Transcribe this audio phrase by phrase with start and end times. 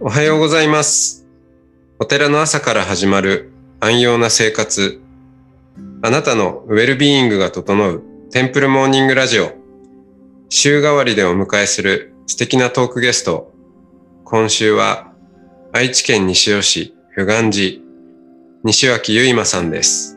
[0.00, 1.26] おはようございます。
[1.98, 5.00] お寺の朝から始まる安養な生活。
[6.02, 9.50] あなたのウェルビーイングが整うテンプルモーニングラジオ。
[10.50, 13.52] 週替わりでお迎えする素敵なトークゲスト。
[14.24, 15.12] 今週は
[15.72, 17.80] 愛知県西尾市不願寺
[18.62, 20.16] 西脇ゆいまさんです。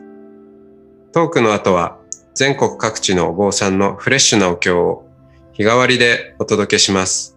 [1.10, 1.98] トークの後は
[2.36, 5.08] 全国各地のお坊さんのフレッシュなお経を
[5.54, 7.36] 日替わりでお届けします。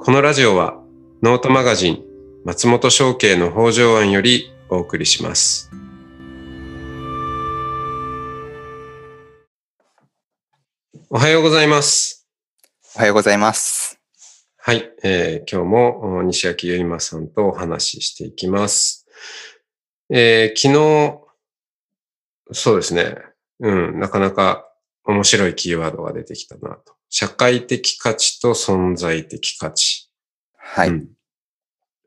[0.00, 0.83] このラジオは
[1.24, 2.04] ノートマガジン
[2.44, 5.70] 松本商家の北条案よりお送りします。
[11.08, 12.28] おはようございます。
[12.94, 13.98] おはようございます。
[14.58, 19.06] はい、えー今日もお西脇ゆいまさんとお話ししていきます。
[20.10, 21.20] えー昨日、
[22.52, 23.16] そうですね、
[23.60, 24.68] うん、なかなか
[25.06, 26.92] 面白いキーワードが出てきたなと。
[27.08, 30.10] 社会的価値と存在的価値。
[30.58, 30.90] はい。
[30.90, 31.13] うん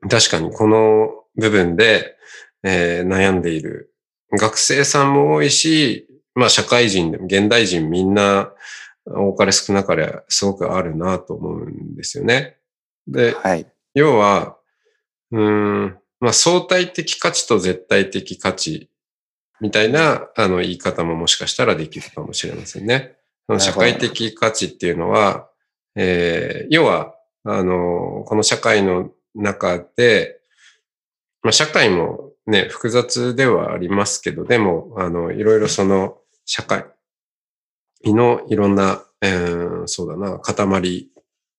[0.08, 2.16] 確かにこの部分で、
[2.62, 3.92] えー悩んでいる
[4.32, 8.52] 学生さんも多いし、まあ社会人でも現代人みんな
[9.06, 12.58] 多かれ少なかれすごくあるなと思うんですよね。
[13.06, 13.66] で、はい。
[13.94, 14.58] 要は、
[15.32, 18.90] うーん、まあ相対的価値と絶対的価値
[19.60, 23.16] みたいなあの言い方ももしかしたらできるかもしれませんね。
[23.58, 25.48] 社会的価値っていうのは、
[25.96, 30.40] えー要は、あの、この社会の中で、
[31.42, 36.86] まあ社会もね、複雑ではありますけど、でも、あの、いろいろその社会
[38.04, 41.10] のいろんな、えーそうだな、塊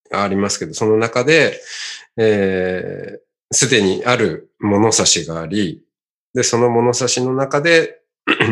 [0.09, 1.59] がありますけど、その中で、
[2.17, 5.83] えーすでにある物差しがあり、
[6.35, 7.99] で、その物差しの中で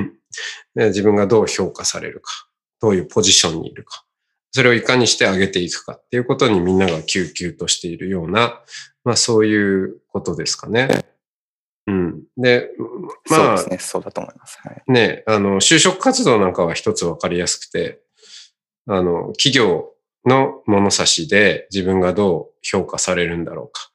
[0.76, 2.32] 自分がどう評価されるか、
[2.82, 4.07] どういうポジションにいるか、
[4.52, 8.62] それをいかにして上げていくかっていうことにみんなが救急としているような、
[9.04, 11.06] まあそういうことですかね。
[11.88, 12.24] うん。
[12.38, 12.70] で、
[13.30, 13.78] まあそうですね。
[13.80, 14.60] そうだと思います。
[14.62, 14.84] はい。
[14.88, 18.02] ね、あの、就職活動なんかは一つわかりやすくて、
[18.88, 19.92] あの、企業
[20.26, 23.92] の物差しで自分がどう評価されるんだろうか。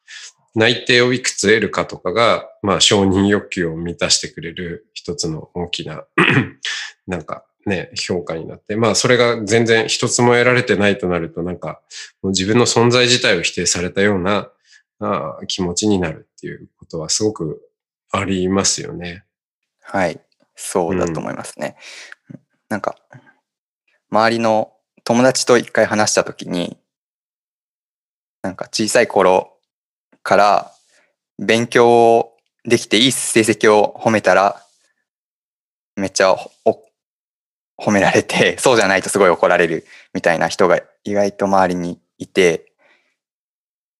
[0.54, 6.04] 内定をいくつ得るかとかが、まあ、承認欲求を満たしてくれる一つの大きな、
[7.06, 11.81] なんかね、評価になって、まあ、それが全然一つも得られてないとなると、なんか、
[12.23, 14.50] もう自分の存在自体を否定されたような
[14.99, 17.69] あー気持ちになるっていうことはすごく
[18.11, 19.25] ありますよね。
[19.83, 20.21] はい。
[20.55, 21.77] そうだと思いますね。
[22.69, 22.97] なんか、
[24.11, 24.72] 周りの
[25.05, 26.78] 友達と一回話したときに、
[28.43, 29.56] なんか小さい頃
[30.22, 30.72] から
[31.39, 32.33] 勉強
[32.65, 34.62] できていい成績を褒めたら、
[35.97, 36.33] めっちゃ
[36.65, 36.91] お
[37.82, 39.84] 褒められて、 そうじゃないとすごい怒られる
[40.15, 42.72] みたいな人が意外と周りにいて、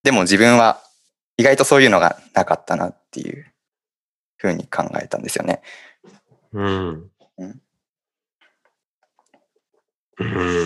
[0.03, 0.81] でも自分は
[1.37, 3.45] 意外とそういうのがなかったなっていう
[4.37, 5.61] ふうに考えたんですよね。
[6.53, 7.09] うん。
[7.37, 7.61] うん
[10.19, 10.23] う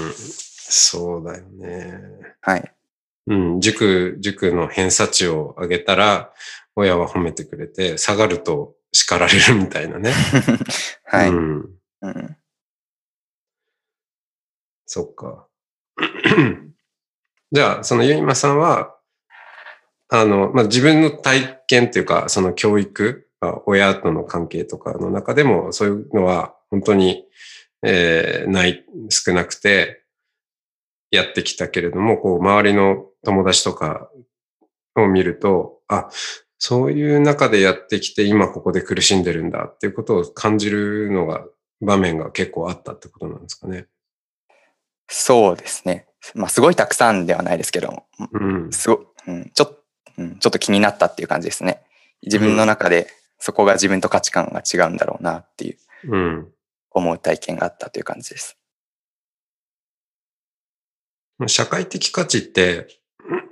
[0.09, 0.13] ん。
[0.13, 2.01] そうだよね。
[2.41, 2.73] はい。
[3.27, 3.61] うん。
[3.61, 6.33] 塾、塾の偏差値を上げたら、
[6.75, 10.11] 親は褒めてくれて、下がると叱られるみたいなね。
[11.05, 11.29] はい。
[11.29, 11.33] う
[12.01, 12.37] うん。
[14.87, 15.47] そっか。
[17.51, 18.95] じゃあ、そのゆいまさんは、
[20.09, 23.27] あの、まあ、自分の体験っていうか、その教育、
[23.65, 27.25] 親との関係とかの中でも、そういうのは本当に、
[27.83, 30.03] えーない、少なくて、
[31.11, 34.09] やってきたけれども、こう、周りの友達とか
[34.95, 36.09] を見ると、あ、
[36.59, 41.45] そういう中でやってきて、今ここで苦しんでるんだっていうことを感じるのが、
[41.79, 43.87] 場面が結構あったってことなんですかね。
[45.07, 46.07] そうですね。
[46.35, 48.71] まあ、すごいたくさんではないですけど、うん。
[48.71, 49.77] すご、うん、ちょっ
[50.17, 51.81] うん、ちょっと気になったっていう感じですね。
[52.23, 53.07] 自分の中で
[53.39, 55.77] そこが自分と価値観が違うんだろうなっていう
[56.11, 56.47] うん。
[56.91, 58.57] 思う体験があったという感じです。
[61.45, 62.87] 社会的価値って、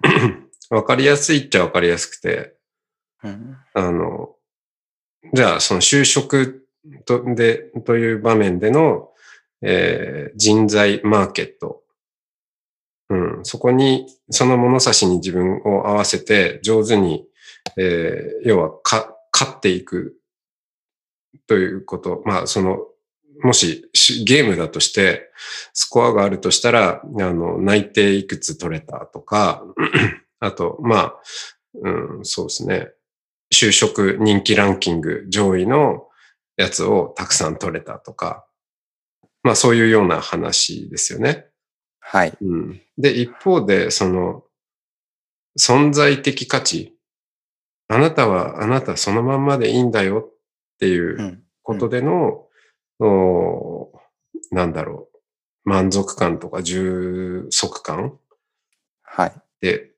[0.71, 2.55] わかりやすいっちゃわかりやすくて、
[3.23, 4.35] うん、あの、
[5.33, 6.67] じゃあその就職
[7.05, 9.11] とで、という場面での、
[9.61, 11.83] えー人材マーケット。
[13.09, 17.25] うん、そこに、その物差しに自分を合わせて上手に、
[17.77, 20.17] えー要はか、勝っていく
[21.47, 22.21] ということ。
[22.25, 22.79] まあ、その、
[23.41, 23.89] もし
[24.25, 25.29] ゲームだとして、
[25.73, 29.63] スコアがあるとしたら、あの、内定いくつ取れたとか、
[30.39, 31.15] あと、まあ、
[31.83, 32.89] うん、そうですね。
[33.53, 36.07] 就職人気ランキング上位の
[36.57, 38.45] やつをたくさん取れたとか、
[39.45, 41.45] まあそういうような話ですよね。
[41.99, 42.33] はい。
[42.41, 44.43] うん、で、一方で、その、
[45.59, 46.97] 存在的価値。
[47.87, 50.33] あなたはあなたそのまんまでいいんだよっ
[50.79, 52.47] ていううんことでの、
[52.99, 53.91] お
[54.51, 58.17] なんだろう、満足感とか充足感
[59.03, 59.33] はい。
[59.61, 59.91] で、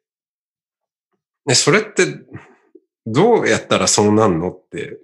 [1.45, 2.05] で、それって
[3.05, 4.99] どうやったらそうなんのって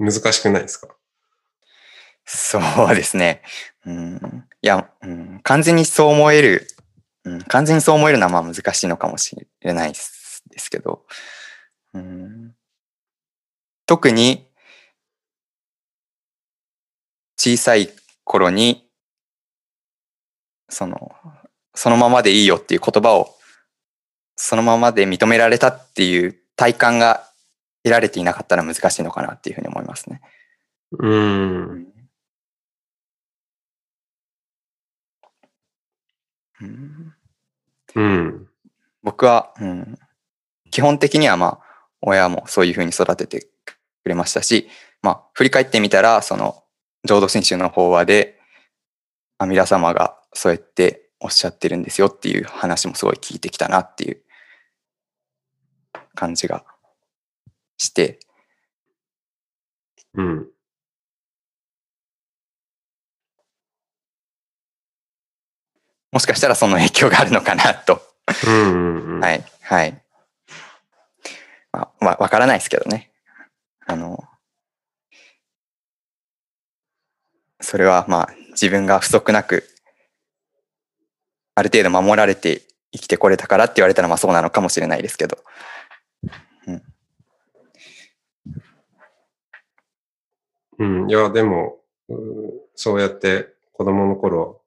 [0.00, 0.88] ん難しくないですか？
[2.30, 2.60] そ
[2.92, 3.40] うですね。
[3.86, 6.66] うん、いや、うん、完全にそう思える、
[7.24, 11.06] うん、完全にそう思えるのはまあ難しいのかもしれないですけど、
[11.94, 12.54] うん、
[13.86, 14.46] 特に
[17.38, 17.88] 小さい
[18.24, 18.86] 頃に、
[20.68, 21.12] その、
[21.74, 23.34] そのままでいいよっていう言葉を、
[24.36, 27.24] そのままで認められたっていう体感が
[27.84, 30.20] 得られていなかったら難しいのかなっていうふうに思いますね。
[30.92, 31.87] うん。
[36.60, 37.14] うん
[37.94, 38.48] うん。
[39.02, 39.98] 僕は、うん、
[40.70, 41.60] 基本的にはまあ
[42.00, 44.68] 親もそういうふうに育ててくれましたし、
[45.02, 46.62] まあ、振り返ってみたらその
[47.04, 48.38] 浄土真宗の法話で
[49.38, 54.22] 阿弥陀様がそうやっておっしゃってるんですよっていう話もすごい聞いてきたなっていう
[56.14, 56.64] 感じが
[57.76, 58.18] して、
[60.14, 60.48] うん。
[66.12, 68.00] もしかしたらその影響があるのかなと。
[68.46, 69.20] うんうんうん。
[69.20, 70.02] はい、はい。
[71.72, 73.10] まあ、わわからないですけどね。
[73.86, 74.24] あの、
[77.60, 79.64] それはまあ自分が不足なく、
[81.54, 82.62] ある程度守られて
[82.92, 85.38] 生きてこれたからって言われたらまあそうなのかもしれないですけど。
[90.78, 91.10] うん。
[91.10, 91.80] いや、でも、
[92.74, 94.62] そうやって子供の頃、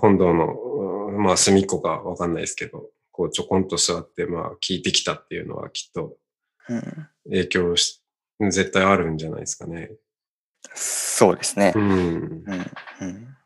[0.00, 0.54] 本堂の、
[1.18, 6.16] まあ、隅っこかわかんないですけど、こう、ちょこんと座って、まあ、聞いてきたっていうのはきっと
[6.68, 8.02] うん、影響し、
[8.40, 9.92] 絶対あるんじゃないですかね。
[10.74, 11.78] そうですねう。
[11.78, 11.82] ん。
[11.82, 12.44] うん
[13.00, 13.36] うん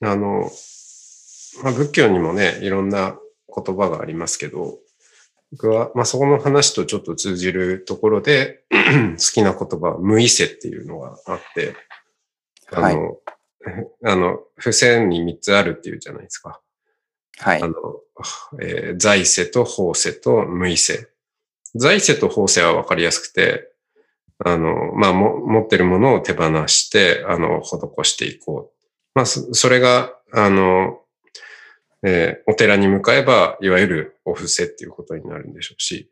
[0.00, 0.48] あの、
[1.64, 3.18] まあ、仏教にもね、いろんな
[3.52, 4.78] 言葉がありますけど、
[5.52, 11.74] 僕は、まあ、そこの話とちょっと通じるところで、 好きな言葉は無意勢っていうのがあって、
[12.72, 13.18] あの、
[14.04, 16.60] あの、付箋に3つあるっていうじゃないですか。
[17.38, 17.68] はいあ。
[17.68, 17.74] の、
[18.60, 21.08] えー在世と法世と無意世。
[21.74, 23.70] 在世と法世はわかりやすくて、
[24.44, 28.88] あの、まあ、も、持ってるものを手放して、あの、施していこう。
[29.14, 31.00] まあ、そそれが、あの、
[32.04, 36.10] えーお寺に向かえば、いわゆるお布施っていうことになるんでしょうし。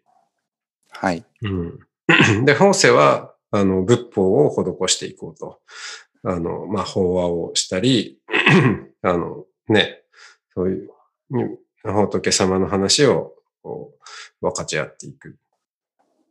[0.90, 1.24] はい。
[1.42, 1.78] うん。
[2.44, 5.60] で、法世は、あの、仏法を施していこうと。
[6.24, 8.18] あの、まあ、法話をしたり、
[9.02, 10.02] あの、ね、
[10.54, 10.90] そういう、
[11.30, 13.92] うん仏様の話を、こ
[14.42, 15.36] う、分かち合っていく。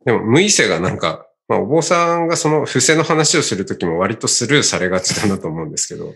[0.04, 6.12] でも、無意世がなんか、まあ、お坊さんがその伏せの話をするときも割とスルーされがちだなと思うんですけど、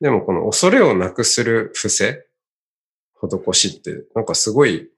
[0.00, 2.26] でもこの恐れをなくする伏せ、
[3.28, 4.90] 施しって、なんかすごい、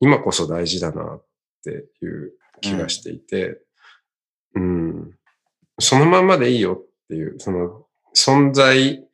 [0.00, 1.24] 今こそ大事だなっ
[1.64, 3.60] ていう気がしていて、
[4.54, 5.10] うん、
[5.78, 9.04] そのままでいいよっていう、その存在、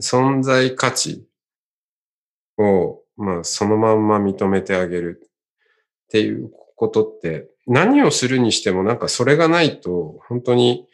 [0.00, 1.26] 存在価値
[2.58, 10.86] を、まあ、そのまんま認めてあげるっていうことって、何をするにしてもなんかそれがないと、本当に、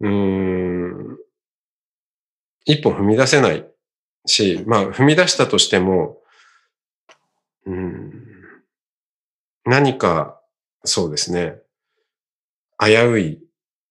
[0.00, 1.18] うん、
[2.64, 3.66] 一歩踏み出せない
[4.26, 6.18] し、まあ、踏み出したとしても、
[7.66, 8.12] うん、
[9.64, 10.40] 何か、
[10.84, 11.58] そうですね、
[12.78, 13.40] 危うい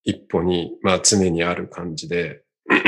[0.03, 2.43] 一歩に、まあ常にある感じで、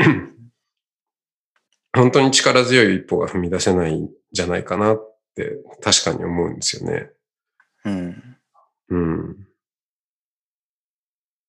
[1.94, 7.10] 本当に力強い一歩が踏み出せないんじゃないかなって確かに思うんですよね。
[7.84, 8.36] うん。
[8.88, 9.48] うん。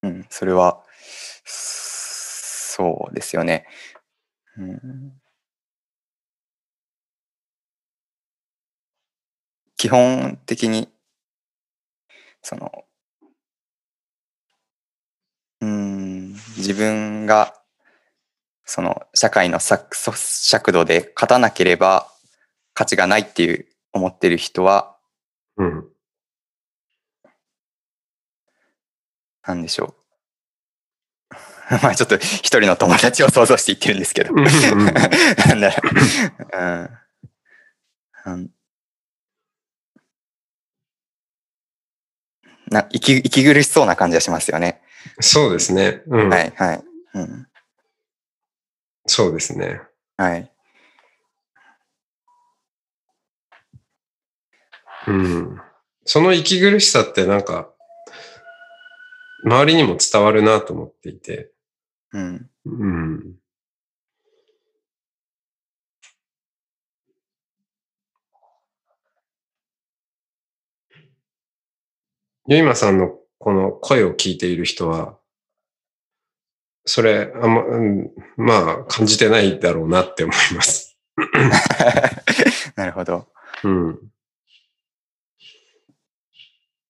[0.03, 0.25] うん。
[0.29, 0.83] それは、
[1.45, 3.65] そうですよね。
[4.57, 5.13] うん、
[9.77, 10.89] 基本的に、
[12.41, 12.85] その、
[15.61, 17.53] うん、自分が、
[18.65, 22.07] その、社会の尺尺度で勝たなければ
[22.73, 24.97] 価値がないっていう思ってる人は、
[25.57, 25.89] うん。
[29.47, 29.93] なんでしょう。
[31.83, 34.33] まあちょっと一人の友達を想像して言ってるんですけど。
[35.47, 35.89] なんだろ
[36.53, 36.57] う。
[36.57, 36.89] うん
[38.25, 38.49] うん。
[42.69, 44.81] な息息苦しそうな感じがしますよね。
[45.19, 46.01] そうですね。
[46.07, 46.29] うん。
[46.29, 46.83] はい、はい。
[47.13, 47.47] うん。
[49.05, 49.81] そうですね。
[50.17, 50.51] はい。
[55.07, 55.61] うん。
[56.05, 57.69] その息苦しさってなんか、
[59.45, 61.51] 周りにも伝わるなと思っていて。
[62.11, 62.49] うん。
[62.65, 63.35] うん。
[72.47, 75.17] ゆいまさんのこの声を聞いている人は、
[76.85, 80.97] それ、あんま、うん、まあ、感じてないだろうなって思います。
[82.75, 83.27] なるほど。
[83.65, 83.99] うん。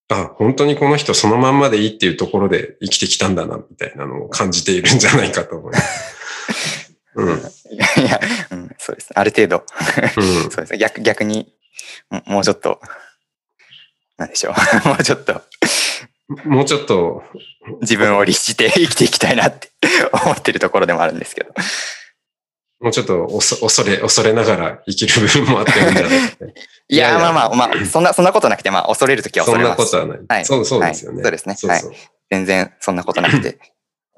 [0.09, 6.95] あ、本当にこの人そのまんまでいいっていうところで生きてきたんだな、みたいなのを感じているんじゃないかと思います。
[7.15, 7.27] うん。
[7.29, 7.37] うん。
[7.39, 7.41] い
[7.77, 8.19] や、いや
[8.51, 9.13] うん、そうですね。
[9.15, 9.63] ある程度。
[10.13, 10.77] そうですね。
[10.77, 11.51] 逆、逆に、
[12.11, 12.79] ももうちょっと、
[14.17, 14.53] なんでしょう。
[14.87, 15.41] もうちょっと、
[16.45, 17.23] もうちょっと、
[17.81, 19.69] 自分を律して生きていきたいなって
[20.11, 21.53] 思ってるところでもあるんですけど。
[22.79, 26.45] もうちょっと恐れ、恐れながら生きる部分もあってもいいんじゃないかって。
[26.89, 29.79] いや、いやいやまあまあ、まあ、そんな、そんなことなくて、まあ、恐れるときはそん恐れます。
[29.79, 30.25] なことはない。
[30.27, 31.17] はいそう、そうですよね。
[31.17, 31.93] はいそうですねそうそう
[32.29, 33.59] 全然そんなことなくて。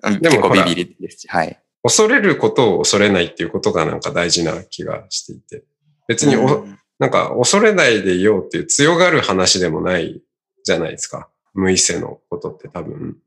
[0.04, 1.60] うんでも結構ビビりですし、はい。
[1.84, 5.64] 恐れることを恐れないっていうことがなんか大事な気がしていて。
[6.08, 10.22] 別にお、うんなんか恐れないでいようっていう強がる話でもない
[10.64, 11.30] じゃないですか。
[11.54, 13.18] 無意識のことって多分。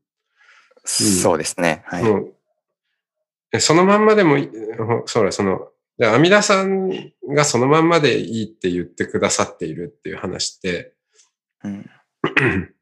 [0.85, 1.83] そうですね。
[1.85, 1.99] は
[3.53, 3.59] い。
[3.59, 5.69] そのまんまでもいい、ほそうだ、その、
[6.01, 6.89] 阿弥陀さん
[7.29, 10.93] がそのまんまでいいって言ってくださっているっていう話って、
[11.63, 11.89] うん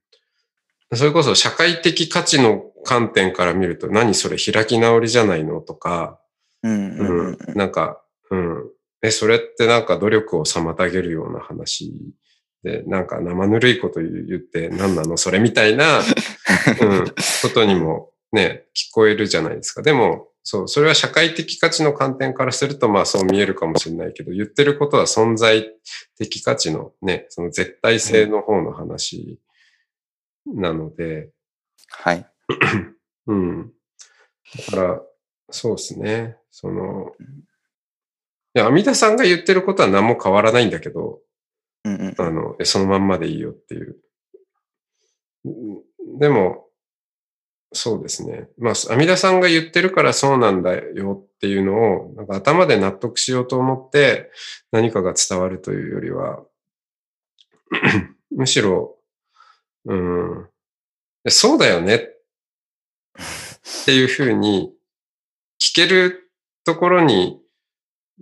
[0.93, 6.19] それこそ社会的価値の観点から見ると、何それ開き直りじゃないのとか、
[6.63, 8.70] うんうんうん、なんか、うん。
[9.01, 11.93] え、それってなんか努力を妨げるような話？
[12.63, 15.17] で、なんか生ぬるいこと言って何なの？
[15.17, 15.99] それみたいな、
[16.81, 17.13] うん、こ
[17.53, 19.81] とにもね、聞こえるじゃないですか。
[19.81, 25.71] でも、そう、それは社会的価値の観点からすると、まあそう見えるかもしれないけど、言ってることは存在
[26.17, 29.39] 的価値のね、その絶対性の方の話
[30.45, 31.29] なので、
[31.89, 32.25] はい。
[33.27, 33.71] うん。
[34.71, 35.01] だから、
[35.49, 36.37] そうですね。
[36.49, 37.11] その、
[38.53, 41.19] いや、阿弥陀さんが言ってることは何も変わらないんだけど、
[41.83, 43.97] うんうんあの、えそのまんまでいいよっていう。
[45.45, 45.81] うん
[46.19, 46.67] でも、
[47.73, 48.49] そうですね。
[48.57, 54.29] まあ、阿弥陀さんが言ってるからそうなんだよっていうのを、なんか頭で納得しようと思って
[54.71, 56.43] 何かが伝わるというよりは、
[58.31, 58.97] むしろ、
[59.85, 60.49] うん、
[61.29, 61.99] そうだよねっ
[63.85, 64.73] ていうふうに
[65.61, 66.31] 聞ける
[66.65, 67.40] ところに、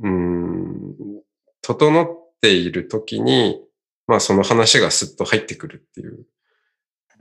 [0.01, 0.96] うん、
[1.62, 2.08] 整っ
[2.41, 3.62] ているときに、
[4.08, 6.25] まあその話がスッと入ってくるっていう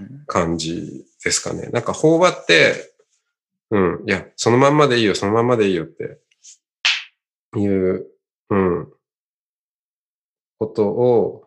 [0.00, 1.68] うん感じですかね。
[1.72, 2.94] なんか法話って、
[3.70, 6.18] うん、いや、そのまんまでいいよ、そのまんまでいいよって
[7.56, 8.06] いう、
[8.50, 8.92] うん、
[10.58, 11.44] ことを、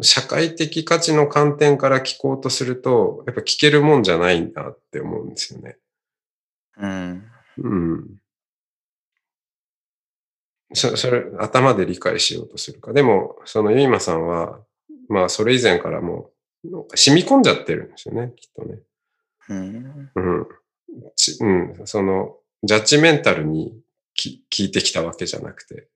[0.00, 5.76] 社会的価値の観点から聞こうとすると、やっぱ聞けるもんじゃないんだって思うんですよね。
[6.78, 7.24] うん。
[7.58, 8.16] うん。
[10.72, 12.92] そそれ、頭で理解しようとするか。
[12.92, 14.60] でも、そのゆいまさんは、
[15.08, 16.30] まあ、それ以前からも
[16.64, 18.78] う、染み込んじゃってるんですよね、きっとね。
[19.50, 20.10] うん。
[20.14, 20.46] うん。
[21.16, 23.78] ちうん、その、ジャッジメンタルに
[24.14, 25.88] き聞いてきたわけじゃなくて、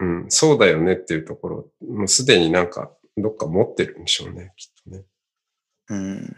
[0.00, 5.04] うん、そうだよねっていうところ、もうすでになんか、どっか持ってるんでしょうね、きっとね。
[5.88, 6.36] うん。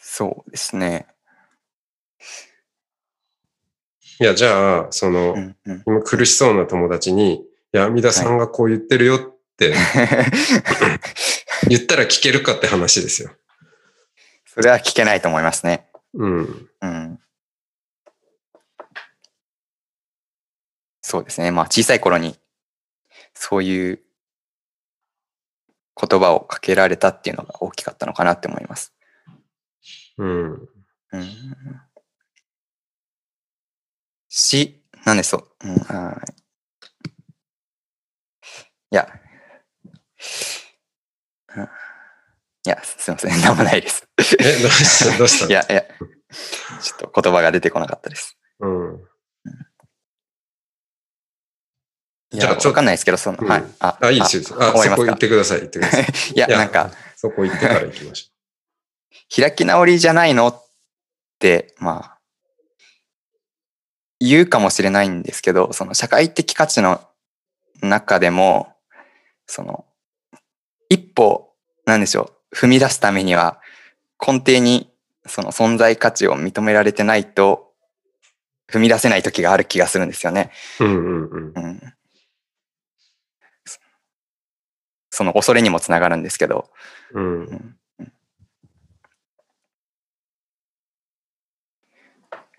[0.00, 1.06] そうですね。
[4.20, 5.82] いや、じゃあ、その、うんうん。
[5.86, 9.20] 今苦しそうな友達に、いや、三田さんがこう言ってるよっ
[9.56, 9.74] て
[11.68, 13.30] 言ったら聞けるかって話ですよ。
[14.46, 15.88] それは聞けないと思いますね。
[16.14, 16.68] うん。
[16.82, 17.18] うん。
[21.00, 21.50] そうですね。
[21.50, 22.36] まあ小さい頃に
[23.34, 24.00] そういう
[26.00, 28.92] 言葉をかけられたっていうのが大きかったのかなって思います。
[30.18, 30.52] うん。
[30.52, 30.68] うん。
[34.34, 35.48] し、なんでそう。
[35.64, 36.32] うん、はい。
[38.92, 39.06] いや。
[41.56, 41.68] うん
[42.64, 43.32] いや、すいません。
[43.42, 44.06] なんもないです。
[44.38, 48.38] え、どうしたどうした いや、いや、ちょっと言葉が出てこなかったです。
[48.60, 49.04] うん。
[52.32, 53.64] いや、じゃあちょっとわかんないですけど、その、うんはい。
[53.80, 54.42] あ、あ、いいですよ。
[54.42, 55.04] あ、そこ思いますか？
[55.06, 55.58] 言ってください。
[55.58, 56.04] 言ってください。
[56.36, 58.32] いや、なんか、そこ行ってから行きまし
[59.36, 60.46] 開き直りじゃないの？
[60.48, 60.64] っ
[61.40, 62.11] て、まあ、
[64.28, 67.00] 言うかもしれないんですけど、その社会的価値の
[67.80, 68.74] 中でも、
[69.46, 69.84] その、
[70.88, 71.52] 一歩、
[71.86, 73.60] なんでしょう、踏み出すためには、
[74.24, 74.92] 根底に
[75.26, 77.72] その存在価値を認められてないと、
[78.70, 80.50] 踏み出せない時がある気がするんですよね。
[80.80, 81.52] うんうんうん。
[81.54, 81.94] うん。
[85.10, 86.70] その恐れにもつながるんですけど、
[87.12, 87.76] うんうん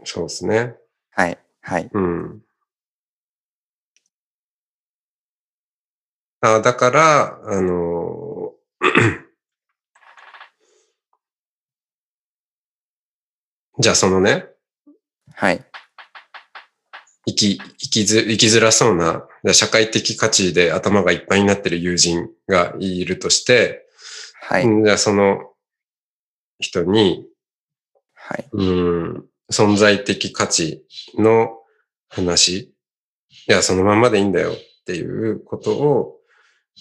[0.05, 0.75] そうですね。
[1.11, 1.89] はい、はい。
[1.93, 2.41] うん。
[6.41, 8.53] あだから、あの、
[13.79, 14.47] じゃあそのね、
[15.35, 15.65] はい。
[17.25, 23.85] 生き、生きづ、生きづらそうな、社会的価値で頭がいっぱいになってる友人がいるとして、
[24.41, 24.65] はい。
[24.65, 25.39] うんじゃあその
[26.59, 27.27] 人に、
[28.15, 28.49] はい。
[28.53, 30.83] うん、存在的価値
[31.17, 31.59] の
[32.09, 32.73] 話、
[33.47, 36.17] いや、そのまんまでいいんだよっていうことを、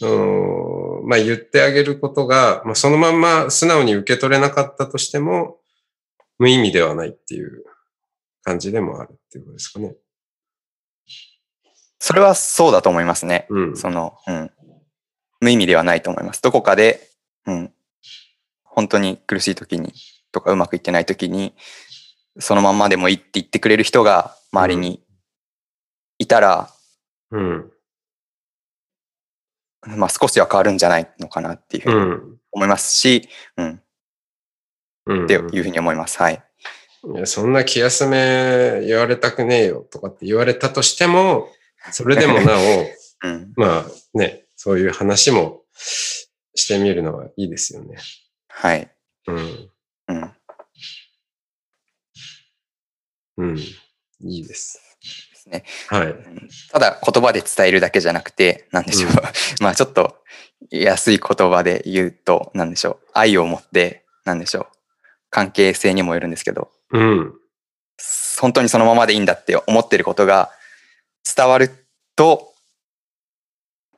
[0.01, 5.59] うんまあ言ってあげることが、まあそのまんま素直に受け取れなかったとしても、
[6.39, 7.65] 無意味ではないっていう
[8.43, 9.95] 感じでもあるっていうことですかね。
[11.99, 13.47] それはそうだと思いますね。
[13.51, 13.77] うん。
[13.77, 14.51] その、うん。
[15.41, 16.43] 無意味ではないと思います。
[16.43, 17.09] どこかで、
[17.47, 17.73] うん。
[18.65, 19.93] 本当に苦しい時に、
[20.33, 21.55] とかうまくいってない時に、
[22.39, 25.03] そのまんまでもいいって言ってくれる人が周りに
[26.19, 26.71] いたら、
[27.31, 27.73] うん。
[29.87, 32.39] まあ少しは変わるんじゃないのかなっていうふううにん。
[32.53, 33.83] 思いますし、うん。
[35.07, 35.25] うん。
[35.25, 36.19] っていうふうに思います。
[36.19, 36.43] はい。
[37.15, 41.49] いや、そんな気休め言われたくねえよとかって言われたとしても、
[41.91, 42.87] それでもなお、
[43.27, 43.53] うん。
[43.57, 45.65] まあね、そういう話も
[46.55, 47.97] してみるのはいいですよね。
[48.49, 48.89] はい。
[49.27, 49.37] うん。
[49.37, 49.71] うん。
[53.39, 53.59] うん。
[53.59, 53.75] い
[54.21, 54.81] いです。
[55.33, 55.65] ですね。
[55.89, 56.15] はい。
[56.71, 59.11] ただ言葉で伝えるだけじゃなくて、なんでしょう。
[59.11, 59.17] うん
[59.61, 60.23] まあちょっと
[60.71, 63.09] 安い言葉で言うと、なんでしょう。
[63.15, 64.67] 愛を持って、なんでしょう。
[65.31, 67.35] 関係性にもよるんですけど、うん。
[68.41, 70.51] 本当にそのままでいいんだって思ってることが
[71.37, 71.71] 伝わる
[72.17, 72.53] と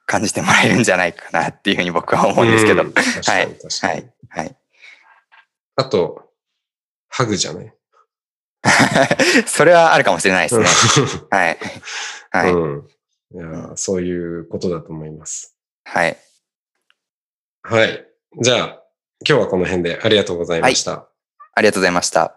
[0.06, 2.82] 感じてもらえるんじゃないかなっていうふうに僕は思うんですけど。
[2.82, 3.92] うん確かに確かに。
[3.92, 4.12] はい。
[4.28, 4.56] はい。
[5.76, 6.30] あと、
[7.08, 7.73] ハグじゃない？
[9.46, 10.66] それはあるかもしれないですね。
[11.30, 11.58] はい。
[12.30, 12.52] はい。
[12.52, 12.88] うん。
[13.34, 15.56] いや、そういうことだと思います。
[15.84, 16.16] はい。
[17.62, 18.06] はい。
[18.40, 18.82] じゃあ、
[19.26, 21.08] 今日はこの辺でありがとうございました。
[21.54, 22.36] ありがとうございました。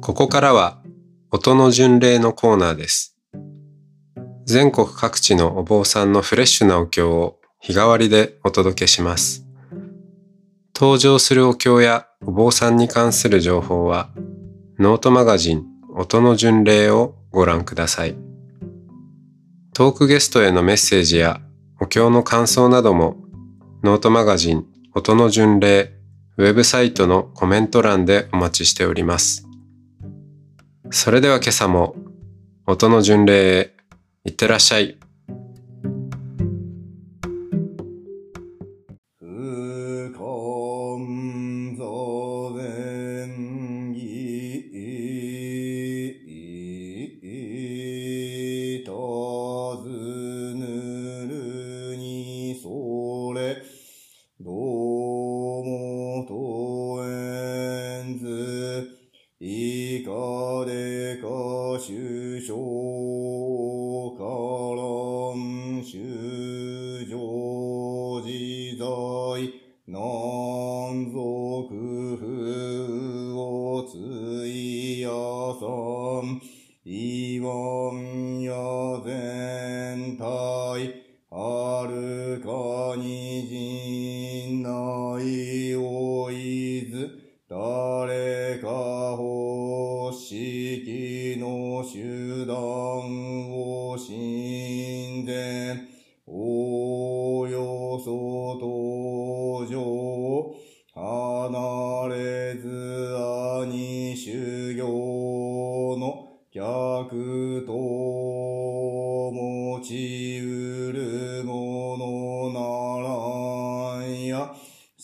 [0.00, 0.82] ここからは
[1.30, 3.16] 音の巡礼のコーナーです。
[4.44, 9.41] 全国各地のお坊さんのフレッシュなお経を日替わりでお届けします。
[10.82, 14.10] 登場するお経やお坊さんに関する情報は
[14.80, 15.64] ノートマガジン
[15.94, 18.16] 音の巡礼をご覧ください。
[19.74, 21.40] トークゲストへのメッセージや
[21.80, 23.14] お経の感想なども
[23.84, 25.92] ノートマガジン音の巡礼
[26.36, 29.46] ウェブサイトのコメント欄でお待ちしております。
[30.90, 31.94] それでは今朝も
[32.66, 33.76] 音の巡礼へ
[34.24, 34.98] 行ってらっしゃい。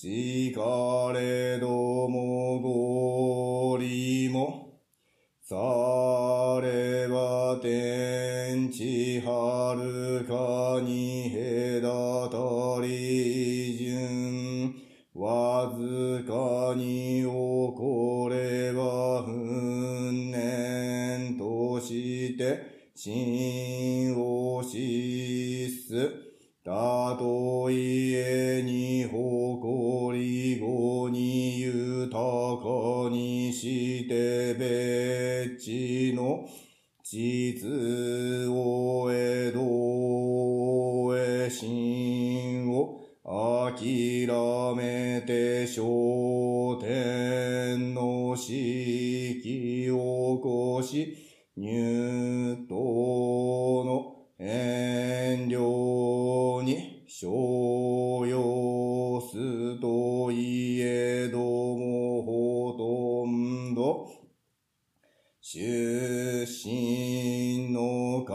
[0.00, 4.80] しかれどもごりも
[5.42, 5.56] さ
[6.62, 11.32] れば天地はるかに
[11.82, 14.72] 隔たり順
[15.14, 26.17] わずかに起これば訓練として心をしす。
[34.48, 36.48] して別地の
[37.02, 39.58] 地図を江戸
[41.16, 44.26] へ心を諦
[44.76, 51.16] めて焦点の式を起こし
[51.56, 52.74] 入党
[53.84, 64.27] の遠慮に所要すといえどもほとんど
[65.50, 68.34] 出身の過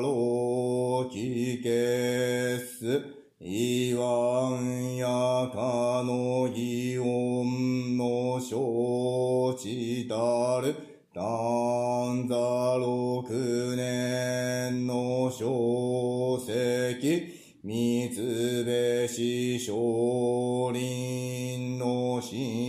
[0.00, 3.02] 労気消す。
[3.40, 10.76] 言わんやかの擬音の承知たる。
[11.12, 12.36] 丹座
[12.78, 22.63] 六年の書籍三つべし少林の心を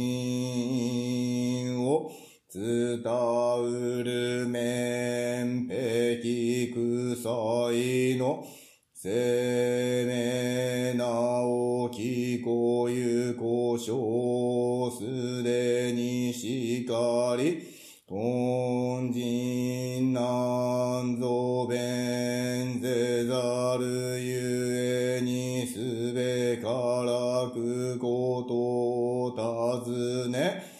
[2.56, 8.48] 伝うる面壁臭いの
[8.94, 11.06] 生命な
[11.42, 17.62] おきこゆこしょうすでにしかり
[18.08, 30.74] 頓人なんぞ弁ぜざるゆえにすべからくことを尋ね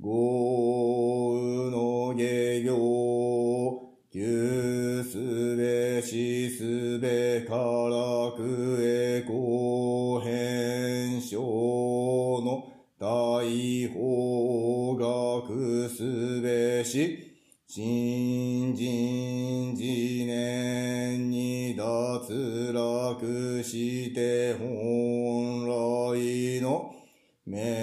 [0.00, 1.09] 豪
[2.20, 12.64] 雨の下行旧すべしすべからくへ公変症の
[12.98, 26.92] 大法学すべし新人次年に脱落して本来の
[27.46, 27.79] 面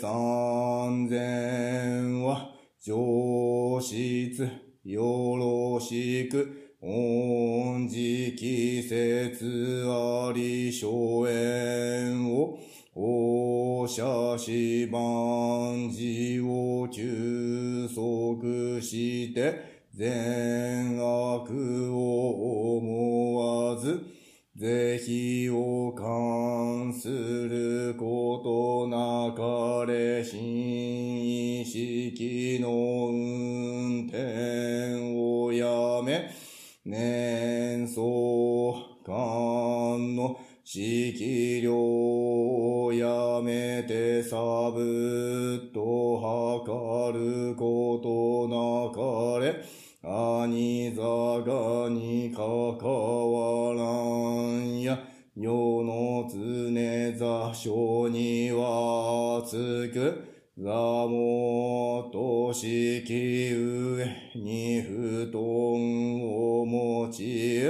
[0.00, 4.48] 三千は上質
[4.84, 12.58] よろしく恩時季節あり諸縁を
[12.94, 24.17] おしゃし万事を休息して善悪を思わず
[24.60, 32.68] 是非を関することなかれ新意識の
[33.06, 36.28] 運転をやめ
[36.84, 38.02] 年相
[39.06, 44.36] 間の式量をやめてさ
[44.74, 49.64] ぶっと測ることなかれ
[50.00, 53.67] 兄座がにかかわらんや
[55.40, 60.24] 世の常座所にはつく
[60.58, 67.62] 座もとしき上に布団を持ち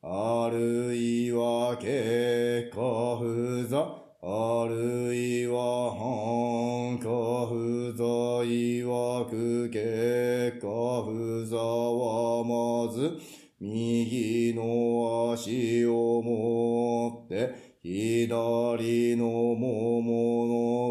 [0.00, 3.78] あるいは結果不座
[4.22, 10.66] あるいは半化不座いわく結果
[11.04, 20.46] 不座はまず右の足を持って左のもも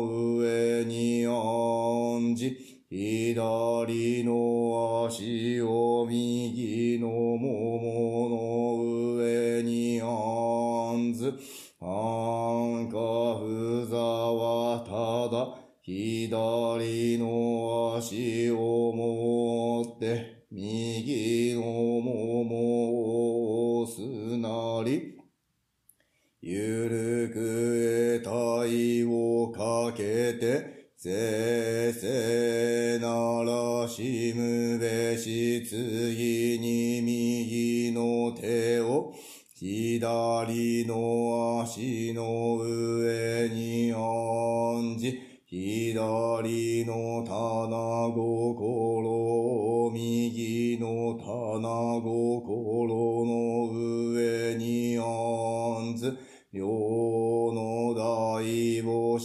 [0.07, 2.85] の上に案じ。
[2.89, 11.33] 左の足を右のももの上に案ず。
[11.81, 12.97] 安価
[13.37, 14.79] 不座は
[15.29, 21.50] ただ左の足を持って右
[26.43, 39.13] ゆるく得体をかけてせせならしむべし次に右の手を
[39.55, 45.31] 左の足の上に案じ。
[45.53, 49.00] 左の棚心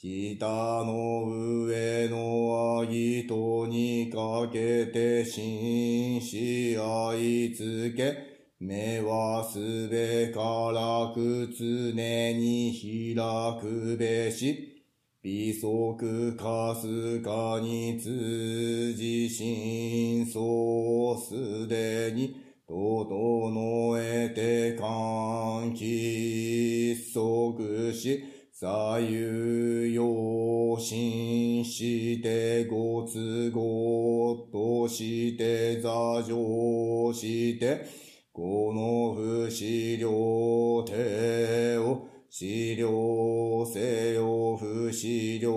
[0.00, 8.16] 北の上のあぎとにかけて紳士愛つけ、
[8.60, 10.40] 目はすべか
[10.72, 11.94] らく常
[12.32, 14.84] に開くべし、
[15.24, 22.36] 微足かすかに通じ真相すでに
[22.68, 35.88] 整えて換気即し、左右用心してご都合として座
[36.24, 37.86] 上して、
[38.32, 40.08] この不死量
[40.88, 45.52] 手を資料せよ不死量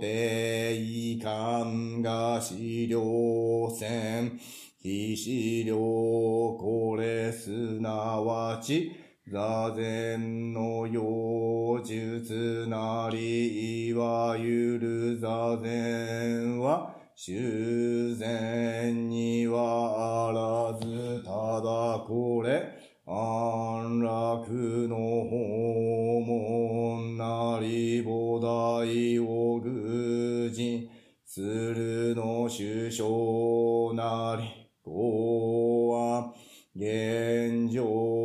[0.00, 4.40] 手遺憾が資料線
[4.82, 22.72] 非資料これすなわち座禅の妖術なり、いわゆる座禅は、修禅にはあらず、ただこれ、
[23.04, 30.88] 安楽の訪問なり、菩提を愚人
[31.26, 36.32] するの首相なり、公安、
[36.74, 38.17] 現状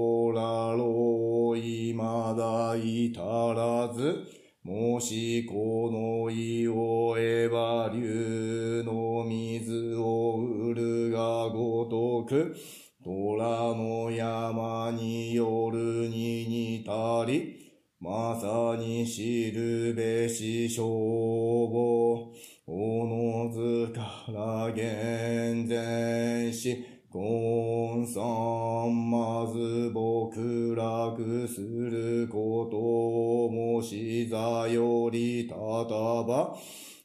[1.53, 4.25] ろいまだ至らず、
[4.63, 12.55] もしこの意をえば竜の水を売るがごとく、
[13.03, 17.59] 虎の山に夜に似たり、
[17.99, 22.33] まさに知るべし消防、
[22.65, 35.59] おのずから厳然し、コンさんまず極楽することもし座よりたた
[36.23, 36.57] ば、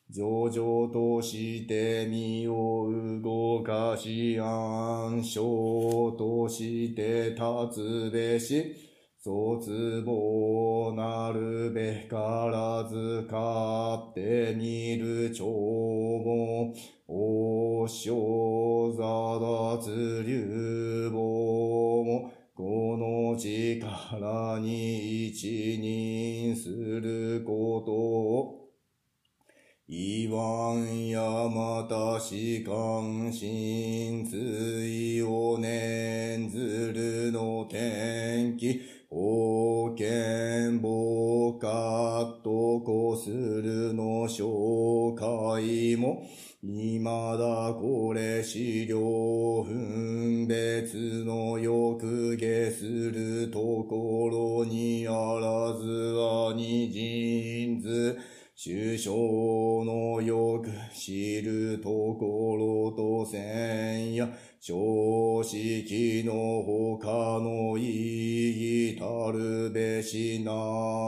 [0.09, 2.91] 上々として身を
[3.23, 7.41] 動かし暗唱として立
[7.75, 8.77] つべし、
[9.23, 15.45] 卒望なるべからずかってみる長
[17.79, 19.39] 文、王将座
[19.83, 21.19] 脱流棒
[22.05, 28.55] も、この力に一任することを、
[29.89, 41.69] 言わんやまたし関心追を念ずるの天気、王権母カ
[42.23, 46.23] ッとこするの紹介も、
[46.61, 58.19] 未だこれ資料分別の欲下するところにあらずはに人図、
[58.61, 59.15] 首相
[59.85, 64.29] のよく知るところとせんや、
[64.61, 66.33] 常識の
[66.65, 70.51] 他の意義たるべしな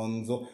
[0.07, 0.45] んぞ、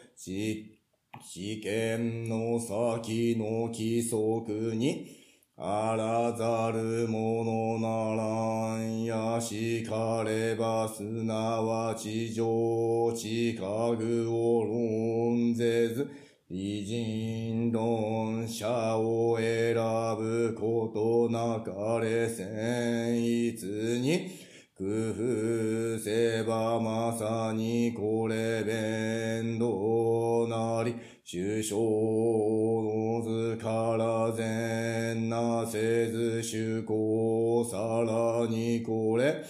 [1.29, 5.09] 試験の先の規則に、
[5.57, 16.09] あらざるものならんやしかればすなわち上知家具を論ぜず、
[16.49, 23.65] 偉人論者を選ぶことなかれ戦逸
[23.99, 30.95] に、工夫せばまさにこれ弁道なり、
[31.29, 39.43] 首相の図から善なせず主公さらにこれ、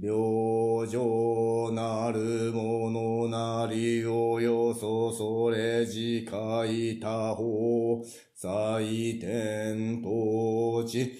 [0.00, 8.00] 病状なるものなりをよそそれ自戒他方、
[8.36, 11.18] 祭天統治、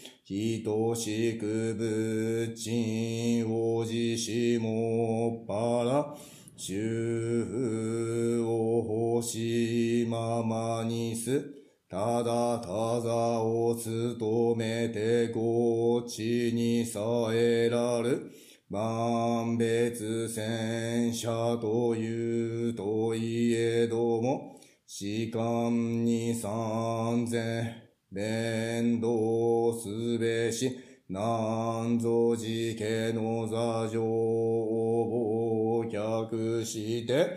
[0.64, 6.34] 等しく仏鎮を自しもっぱら、
[6.66, 11.44] 主婦を欲しままにす。
[11.90, 12.66] ただた
[13.03, 17.00] ざを務めてごちにさ
[17.35, 18.31] えらる。
[18.70, 27.74] 万別戦車というといえども、士官に三千、
[28.11, 30.79] 弁道すべし、
[31.11, 37.37] 南蔵寺家の座上を却して、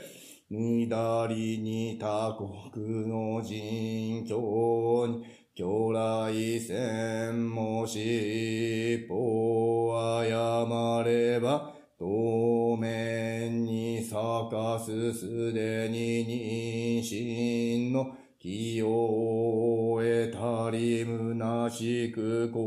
[0.50, 2.38] みだりに他
[2.74, 5.26] 国の人教に、
[5.58, 14.14] 将来戦もし一歩誤れば、当面に咲
[14.52, 22.62] かすすでに妊娠の気を得たり虚しく婚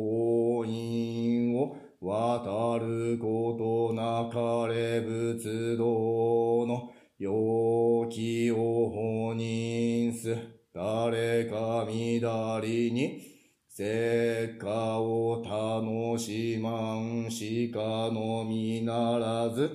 [0.66, 10.34] 姻を渡ることなかれ仏道の陽気を放任す。
[10.72, 13.20] 誰かみだりに、
[13.68, 19.70] 成果を楽しまんしかのみならず、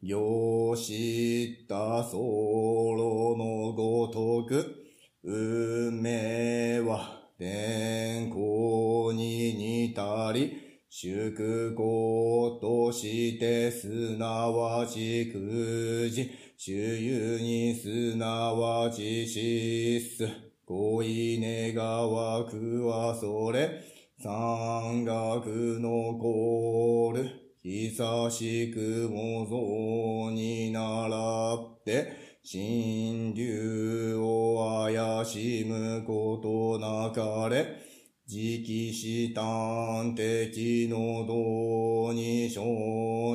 [0.00, 4.84] 行したソロのごとく、
[5.24, 10.61] 運命は天候に似たり、
[10.94, 20.28] 祝行としてすなわちくじ、主有にすなわちしす。
[20.66, 23.80] 恋願わくはそれ、
[24.18, 27.30] 山岳のコール、
[27.62, 32.12] 久しくも像に習って、
[32.44, 37.91] 神流を怪しむことなかれ、
[38.34, 42.60] 直視端的の道に精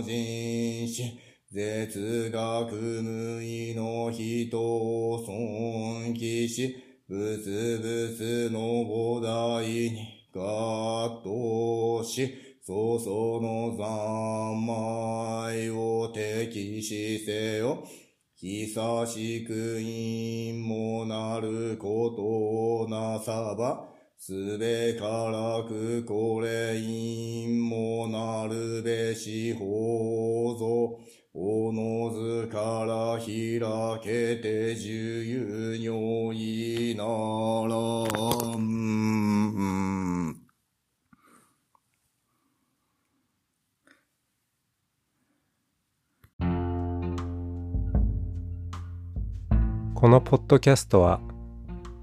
[0.04, 1.20] 進し、
[1.52, 6.76] 絶学無意の人を尊敬し、
[7.08, 12.34] 仏々の菩提に合闘し、
[12.66, 17.84] 粗々の三昧を敵視せよ。
[18.34, 31.18] 久しく因もなることなさば、すべからくこれ因もなるべし法蔵。
[31.40, 33.28] おのずから開
[34.04, 37.08] けて自由如意なら
[38.58, 40.36] ん。
[49.94, 51.22] このポッドキャストは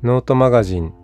[0.02, 1.03] ノートマガジン